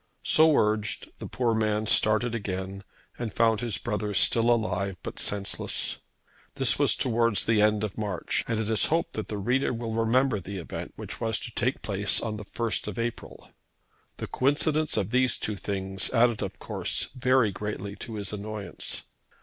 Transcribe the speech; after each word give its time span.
So 0.23 0.55
urged 0.55 1.11
the 1.19 1.27
poor 1.27 1.53
man 1.53 1.85
started 1.85 2.33
again, 2.33 2.83
and 3.19 3.31
found 3.31 3.61
his 3.61 3.77
brother 3.77 4.15
still 4.15 4.49
alive, 4.49 4.97
but 5.03 5.19
senseless. 5.19 5.99
This 6.55 6.79
was 6.79 6.95
towards 6.95 7.45
the 7.45 7.61
end 7.61 7.83
of 7.83 7.99
March, 7.99 8.43
and 8.47 8.59
it 8.59 8.67
is 8.67 8.85
hoped 8.85 9.13
that 9.13 9.27
the 9.27 9.37
reader 9.37 9.71
will 9.71 9.93
remember 9.93 10.39
the 10.39 10.57
event 10.57 10.93
which 10.95 11.21
was 11.21 11.37
to 11.41 11.51
take 11.51 11.83
place 11.83 12.19
on 12.19 12.37
the 12.37 12.45
1st 12.45 12.87
of 12.87 12.97
April. 12.97 13.49
The 14.17 14.25
coincidence 14.25 14.97
of 14.97 15.11
the 15.11 15.27
two 15.27 15.55
things 15.55 16.09
added 16.09 16.41
of 16.41 16.57
course 16.57 17.03
very 17.15 17.51
greatly 17.51 17.95
to 17.97 18.15
his 18.15 18.33
annoyance. 18.33 19.03